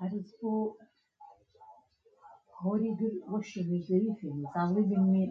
عەرز 0.00 0.28
بۆ 0.40 0.52
هەورێ 2.62 2.90
گرذ 2.98 3.16
وەشینێ 3.32 3.78
زەریفێنێ 3.88 4.46
زاڤڵێ 4.54 4.82
بێنمێ 4.90 5.24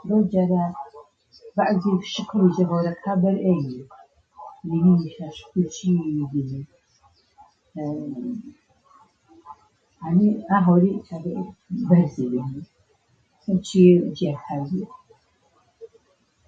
فرەو 0.00 0.22
جارا 0.32 0.64
بەعزێڤ 1.56 1.98
شکڵێ 2.14 2.48
جە 2.56 2.64
هەورەکا 2.70 3.12
بەر 3.22 3.36
ئەی 3.46 3.64
ڤینینیشا 4.68 5.28
شکڵوو 5.38 5.72
چێڤێڤی 5.74 6.24
بێنێ 6.32 6.60
ئانە 10.02 10.28
ئا 10.50 10.58
هەورێ 10.66 10.90
چاگە 11.08 11.32
بەرزێ 11.88 12.26
بێنێ 12.32 12.62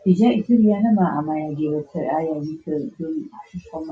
ئیجا 0.06 0.28
ئێتر 0.36 0.60
یانەما 0.70 1.06
ئاما 1.14 1.34
یاگێڤە 1.44 1.82
تەر 1.90 2.04
ئا 2.12 2.20
یاگێ 2.30 2.56
کە 2.62 2.72
تا 2.94 3.40
ش 3.48 3.50
ش 3.60 3.64
حەوذ 3.70 3.86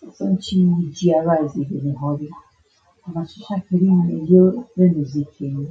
مەسەڵەن 0.07 0.35
چێڤێڤی 0.45 0.87
جیاوڤازێ 0.97 1.63
بێنێ 1.69 1.93
هەورێ 2.03 2.29
تەماشەشا 3.03 3.57
کەرێنێ 3.67 4.07
ئەجۆ 4.13 4.43
فرە 4.71 4.87
نزیکێنێ 4.97 5.67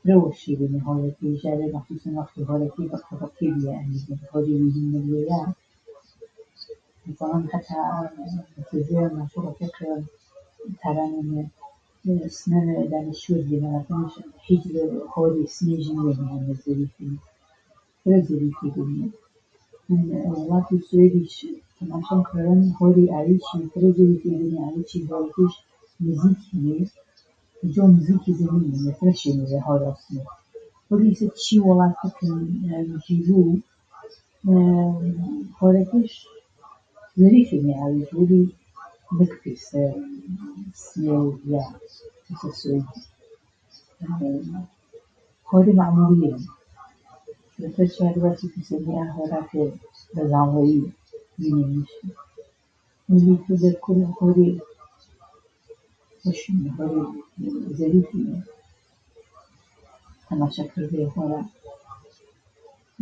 فرە 0.00 0.16
وەشی 0.22 0.54
بێنێ 0.58 0.80
هەورەکیش 0.86 1.64
مەخسووسەن 2.14 2.14
وەختێڤ 2.18 2.48
هەورەکێ 2.50 2.84